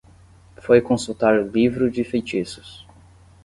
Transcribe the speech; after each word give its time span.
Foi 0.57 0.81
consultar 0.81 1.35
o 1.35 1.47
livro 1.47 1.87
de 1.91 2.03
feitiços 2.03 2.87